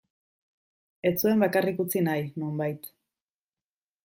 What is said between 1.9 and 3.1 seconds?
nahi, nonbait.